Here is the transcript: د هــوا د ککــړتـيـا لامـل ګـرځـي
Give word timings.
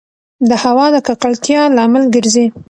د 0.49 0.51
هــوا 0.63 0.85
د 0.93 0.97
ککــړتـيـا 1.07 1.61
لامـل 1.75 2.03
ګـرځـي 2.13 2.45